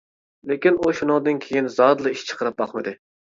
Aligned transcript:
لېكىن 0.51 0.79
ئۇ 0.85 0.93
شۇنىڭدىن 0.99 1.37
كېيىن 1.43 1.69
زادىلا 1.75 2.15
ئىش 2.15 2.25
چىقىرىپ 2.31 2.59
باقمىدى. 2.65 2.97